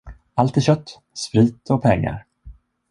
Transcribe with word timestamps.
Allt 0.35 0.57
är 0.57 0.61
kött, 0.61 1.01
sprit 1.13 1.69
och 1.69 1.81
pengar. 1.81 2.25